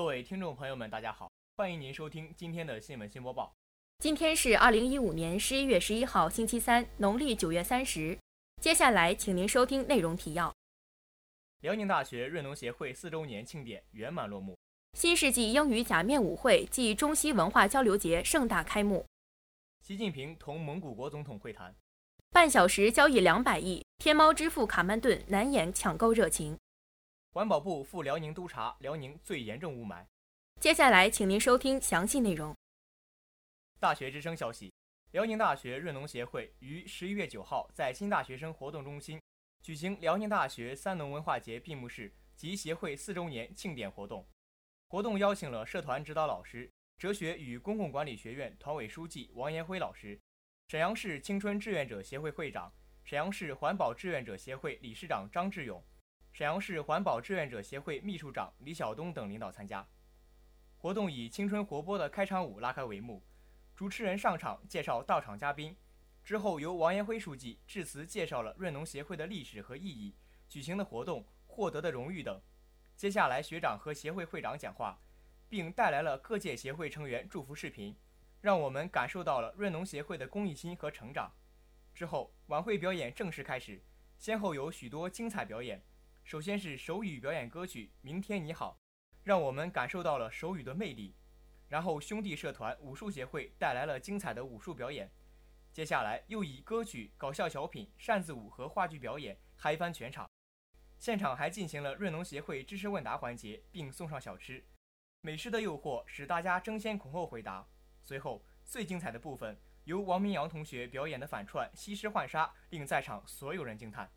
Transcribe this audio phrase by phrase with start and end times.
[0.00, 3.54] 各位听众朋友们，大家好，欢迎您收听今天的新闻新播报。
[3.98, 8.16] 今天是二零一五年十一月十一号，星期三，农历九月三十。
[8.62, 10.54] 接下来，请您收听内容提要：
[11.60, 14.54] 辽宁大学润农协会四周年庆典圆满落幕；
[14.94, 19.04] 新世纪英语假面舞会暨中西文化交流节盛大开幕；
[19.82, 21.74] 习近平同蒙古国总统会谈；
[22.30, 26.56] 半小时交易两百亿，天猫支付卡曼顿难掩抢购热情。
[27.32, 30.04] 环保部赴辽宁督查辽宁最严重雾霾。
[30.58, 32.52] 接下来，请您收听详细内容。
[33.78, 34.72] 大学之声消息：
[35.12, 39.20] 辽宁大学润农协会于十一月九号在新大学生活动中心
[39.62, 44.26] 举行辽宁大学三农文化节闭幕式及协会四周年庆典活动。
[44.88, 46.68] 活动邀请了社团指导老师、
[46.98, 50.20] 哲学与公共管理学院团委书记王延辉老师、
[50.66, 52.74] 沈阳市青春志愿者协会会长、
[53.04, 55.80] 沈阳市环保志愿者协会理事长张志勇。
[56.40, 59.86] 沈阳市环保志愿者协会秘书长李晓东等领导参加。
[60.78, 63.22] 活动以青春活泼的开场舞拉开帷幕，
[63.76, 65.76] 主持人上场介绍到场嘉宾，
[66.24, 70.14] 之后由王延辉书记致辞介绍了润农协会的历史和意义、
[70.48, 72.40] 举行的活动、获得的荣誉等。
[72.96, 74.98] 接下来学长和协会会长讲话，
[75.46, 77.94] 并带来了各界协会成员祝福视频，
[78.40, 81.30] 让我们感受到了润农协会的公益心和成长。
[81.94, 83.82] 之后晚会表演正式开始，
[84.16, 85.82] 先后有许多精彩表演。
[86.24, 88.78] 首先是手语表演歌曲《明天你好》，
[89.24, 91.14] 让我们感受到了手语的魅力。
[91.68, 95.10] 然后兄弟社团武术协会带来了精彩的武术表演。
[95.72, 100.28] 接下来又以歌曲、搞笑小品、扇子舞和话剧表演嗨翻全场。
[100.98, 104.64] 现场还进行了润农协会知识问答环节，并送上小吃。
[105.22, 107.66] 美食的诱惑使大家争先恐后回答。
[108.02, 114.10] 随后最精彩的部分由王明阳同学表演的反串西施浣纱，令在场所有人惊叹。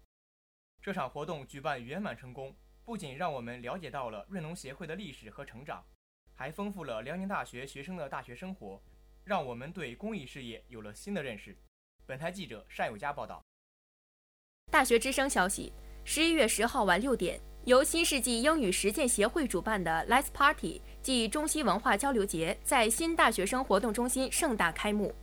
[0.84, 5.82] 这场活动举办圆满成功，不仅让我们了解到了润农协会的历史和成长，
[6.36, 8.84] 还丰富了辽宁大学学生的大学生活，
[9.24, 11.58] 让我们对公益事业有了新的认识。
[12.06, 13.42] 本台记者单有佳报道。
[14.70, 15.72] 大学之声消息：
[16.04, 25.16] 十一月十号晚六点，由新世纪英语实践协会主办的 Let's Party 暨中西文化交流节在新大学生活动中心盛大开幕。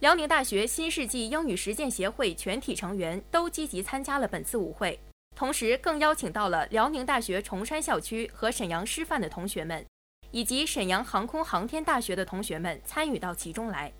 [0.00, 4.98] 辽宁大学新世纪英语实践协会全体成员都积极参加了本次舞会，
[5.36, 9.84] 同时更邀请到了辽宁大学崇山校区和沈阳师范的同学们，
[10.30, 13.90] 以及沈阳航空航天大学的同学们参与到其中来。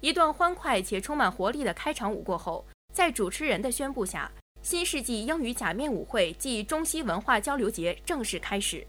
[0.00, 4.30] 一段欢快且充满活力的开场舞过后，在主持人的宣布下，
[4.62, 8.86] 新世纪英语假面舞会暨中西文化交流节正式开始。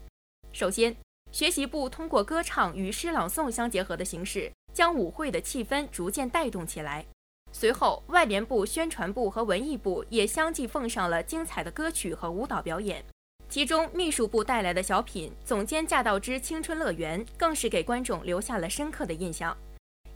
[0.52, 0.94] 首先，
[1.30, 4.52] 学习部通过歌唱与诗朗诵相结合的形式。
[4.76, 7.02] 将舞会的气氛逐渐带动起来。
[7.50, 13.02] 随后，外联部、宣传部和文艺部也相继奉上了精彩的歌曲和舞蹈表演。
[13.48, 19.56] 其中，秘书部带来的小品《总监驾到之青春乐园》更是给观众留下了深刻的印象。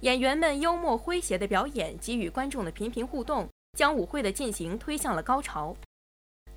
[0.00, 5.74] 演员们幽默诙谐的表演给予观众的频频互动，将舞会的进行推向了高潮。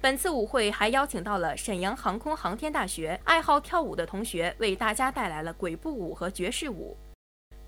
[0.01, 6.97] 本次舞会还邀请到了沈阳航空航天大学爱好跳舞的同学，为大家带来了鬼步舞和爵士舞。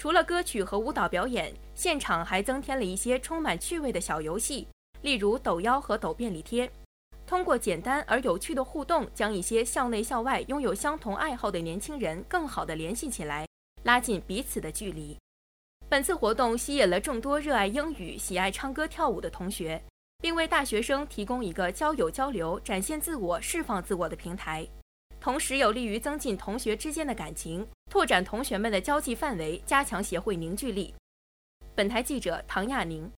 [0.05, 4.67] 除了歌曲和舞蹈表演，现场还增添了一些充满趣味的小游戏，
[5.01, 6.69] 例如抖腰和抖便利贴。
[7.25, 13.47] 通过简单而有趣的互动，将一些校内校外拥有相同爱好的年轻人更好地联系起来，
[13.81, 15.17] 拉近彼此的距离。
[15.89, 19.81] 本次活动吸引了众多热爱英语、喜爱唱歌跳舞的同学，
[20.19, 24.67] 并为大学生提供一个交友交流、展现自我、释放自我的平台。
[25.19, 30.93] 同时有利于增进同学之间的感情，拓展同学们的交际范围，加强协会凝聚力。
[31.73, 33.09] 本台记者唐亚宁。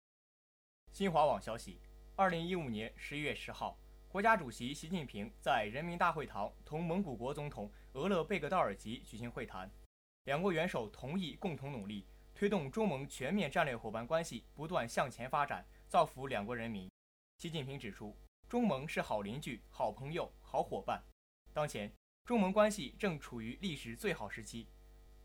[0.92, 1.82] 新华网消息：
[2.16, 3.76] 二零一五年十一月十号，
[4.08, 9.68] 国家主席习近平在人民大会堂同蒙古国总统额勒贝格道尔吉举行会谈，
[10.26, 16.88] 两国元首同意共同努力，推动中蒙全面战略伙伴关系不断向前发展，造福两国人民。
[17.40, 18.16] 习近平指出，
[18.48, 21.04] 中蒙是好邻居、好朋友、好伙伴。
[21.52, 21.92] 当前，
[22.28, 24.68] 中蒙关系正处于历史最好时期，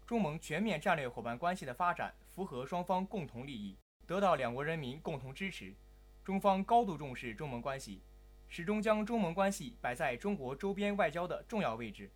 [0.07, 3.77] 中蒙全面战略伙伴关系的发展符合双方共同利益，
[4.07, 5.75] 得到两国人民共同支持。
[6.23, 8.01] 中方高度重视中蒙关系，
[8.49, 12.09] 始终将中蒙关系摆在中国周边外交的重要位置。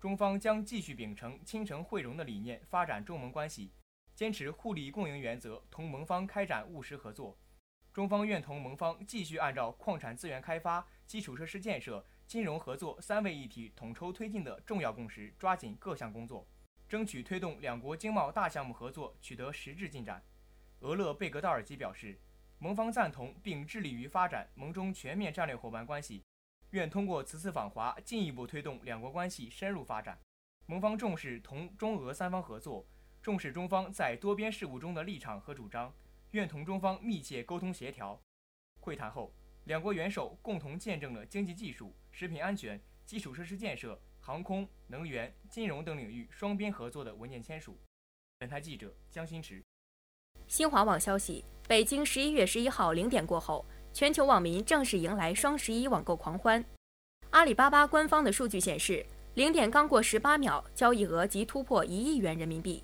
[0.00, 3.72] 中方将继续秉承亲诚惠容的理念发展中蒙关系，
[4.14, 7.36] 坚持互利共赢原则，同蒙方开展务实合作。
[7.92, 12.02] 中方愿同蒙方继续按照矿产资源开发、基础设施建设。
[12.26, 16.46] 金融合作三位一体统筹推进的重要共识，抓紧各项工作，
[16.88, 20.22] 争取推动两国经贸大项目合作取得实质进展。
[20.80, 22.18] 俄勒贝格道尔基表示，
[22.58, 26.22] 蒙方赞同并致力于发展蒙中全面战略伙伴关系，
[26.70, 30.18] 愿通过此次访华进一步推动两国关系深入发展。
[30.66, 32.86] 盟方重视同中俄三方合作，
[33.22, 35.92] 重视中方在多边事务中的立场和主张，
[36.30, 38.18] 愿同中方密切沟通协调。
[38.80, 39.32] 会谈后，
[39.64, 47.78] 两国元首共同见证了经济技术、食品安全、基础设施建设、航空、能源、金融等领域双边合作的文件签署。
[48.38, 49.62] 本台记者江新池。
[50.46, 53.64] 新华网消息：北京十一月十一号零点过后，
[53.94, 56.62] 全球网民正式迎来双十一网购狂欢。
[57.30, 62.82] 阿里巴巴官方的数据显示，零点刚过十八秒，交易额即突破一亿元人民币；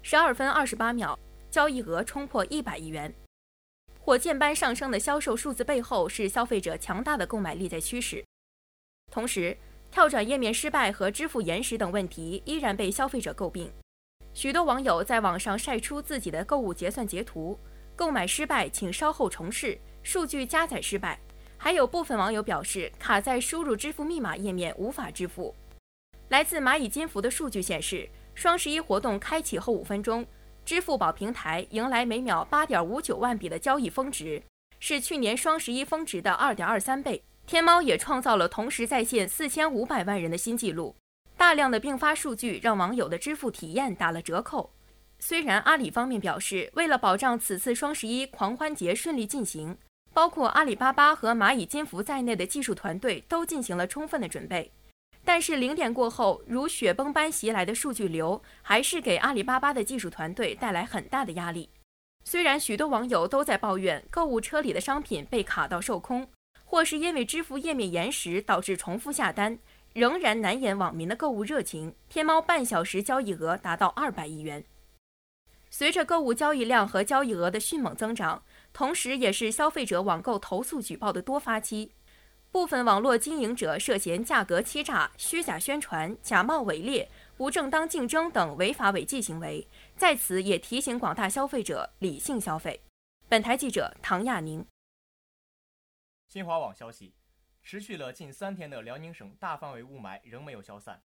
[0.00, 1.18] 十二分二十八秒，
[1.50, 3.12] 交易额冲破一百亿元。
[4.02, 8.24] 火箭般上升的销售数字背后，是消费者强大的购买力在驱使。
[9.12, 9.56] 同时，
[9.90, 13.70] 跳转页面失败和支付延时等问题依然被消费者诟病。
[14.32, 17.58] 许多网友在网上晒出自己的购物结算截图，
[17.94, 21.20] 购买失败，请稍后重试，数据加载失败。
[21.58, 25.54] 还有部分网友表示，卡在输入支付密码页面无法支付。
[26.30, 30.24] 来自蚂蚁金服的数据显示，双十一活动开启后五分钟。
[30.70, 34.40] 支付宝平台迎来每秒八点五九万笔的交易峰值，
[34.78, 37.20] 是去年双十一峰值的二点二三倍。
[37.44, 40.94] 天猫也创造了同时在线四千五百万人的新纪录。
[41.36, 44.70] 大量的并发数据让网友的支付体验打了折扣。
[45.18, 49.76] 虽然阿里方面表示，为了保障此次双十一狂欢节顺利进行，
[50.14, 54.70] 包括阿里巴巴和蚂蚁金服在内的技术团队都进行了充分的准备。
[55.24, 61.68] 但是零点过后，如雪崩般袭来的数据流，还是给阿里巴巴的技术团队带来很大的压力。
[62.24, 66.28] 虽然许多网友都在抱怨购物车里的商品被卡到售空，
[66.64, 69.58] 或是因为支付页面延时导致重复下单，
[69.92, 71.94] 仍然难掩网民的购物热情。
[72.08, 74.64] 天猫半小时交易额达到二百亿元。
[75.70, 81.92] 随着购物交易量和交易额的迅猛增长，同时也是消费者网购投诉举报的多发期。
[82.52, 89.64] 部分网络经营者涉嫌价格欺诈、虚假宣传、假冒伪劣、不正当竞争等违法违纪行为，
[89.96, 92.80] 在此也提醒广大消费者理性消费。
[93.28, 94.66] 本台记者唐亚宁。
[96.26, 97.14] 新华网消息：
[97.62, 101.00] 持续了近三天的辽宁省大范围雾霾仍没有消散。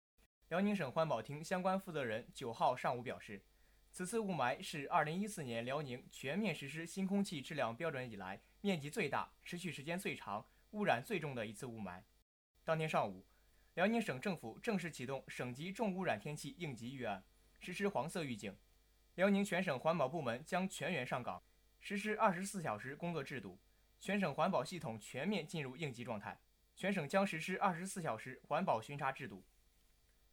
[0.50, 3.44] 辽宁省环保厅相关负责人九号上午表示，
[3.92, 10.46] 此次雾霾是2014年辽宁全面实施新空气质量标准以来面积最大、持续时间最长。
[10.72, 12.02] 污染最重的一次雾霾。
[12.64, 13.26] 当天上午，
[13.74, 17.24] 辽宁省政府正式启动省级重污染天气应急预案，
[17.60, 18.56] 实施黄色预警。
[19.16, 21.44] 辽宁全省环保部门将全员上岗，
[21.82, 23.60] 实施二十四小时工作制度，
[24.00, 26.40] 全省环保系统全面进入应急状态。
[26.76, 29.44] 全省将实施二十四小时环保巡查制度。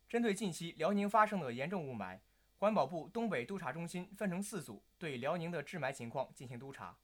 [0.08, 2.20] 针对近期辽宁发生的严重雾霾，
[2.58, 6.96] 环保部东北督查中心分成四组，对辽宁的治霾情况进行督查。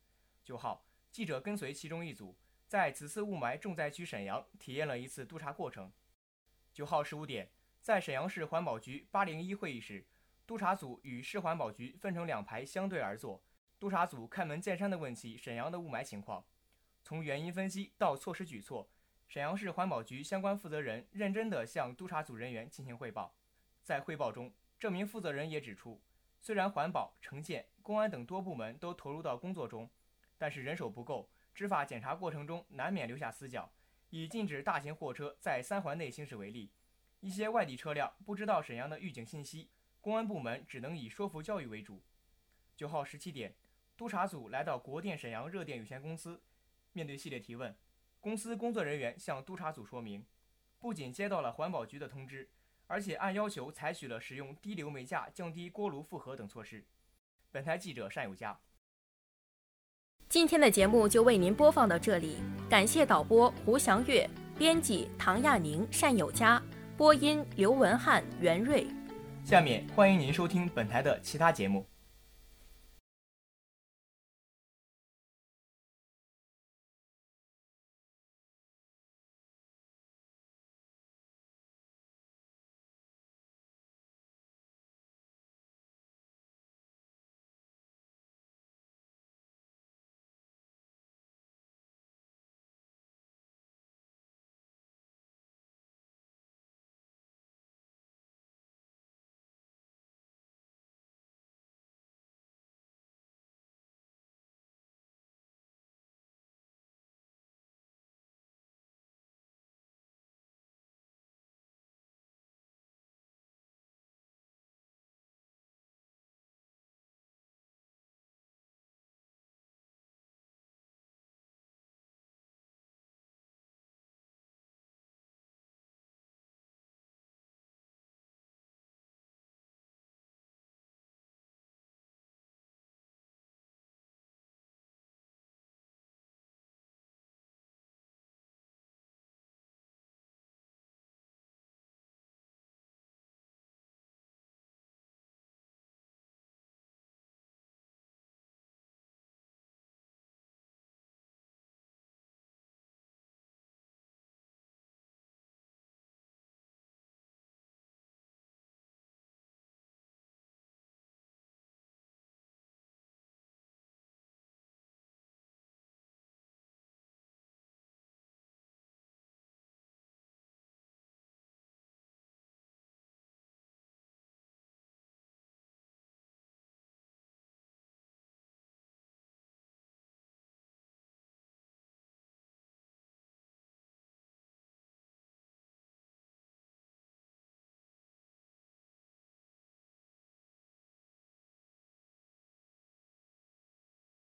[0.45, 2.37] 九号，记者跟随其中一组。
[2.75, 5.93] 在此次雾霾重灾区沈阳，体验了一次督查过程。
[6.73, 7.49] 九号十五点，
[7.81, 10.05] 在沈阳市环保局八零一会议室，
[10.45, 13.41] 督查组与市环保局分成两排相对而坐。
[13.79, 16.45] 督查组开门见山地问起沈阳的雾霾情况，
[17.05, 18.91] 从原因分析到措施举措，
[19.29, 23.37] 沈阳市环保局相关负责人认真地向督查组人员进行汇报。
[23.85, 26.03] 在汇报中，这名负责人也指出，
[26.41, 29.89] 虽然环保、城建、公安等多部门都投入到工作中，
[30.37, 31.31] 但是人手不够。
[31.55, 33.73] 执法检查过程中难免留下死角。
[34.11, 36.71] 以禁止大型货车在三环内行驶为例，
[37.19, 39.71] 一些外地车辆不知道沈阳的预警信息，
[40.01, 42.01] 公安部门只能以说服教育为主。
[42.77, 43.57] 九号十七点，
[43.97, 46.41] 督查组来到国电沈阳热电有限公司，
[46.93, 47.75] 面对系列提问，
[48.21, 50.25] 公司工作人员向督查组说明，
[50.79, 52.49] 不仅接到了环保局的通知，
[52.87, 56.85] 而且按要求采取了使用低硫煤价降低锅炉负荷等措施。
[57.51, 58.61] 本台记者单有佳。
[60.35, 62.39] 今天的节目就为您播放到这里，
[62.69, 66.61] 感谢导播胡祥月，编辑唐亚宁、单友佳，
[66.97, 68.85] 播音刘文汉、袁瑞。
[69.45, 71.87] 下面欢迎您收听本台的其他节目。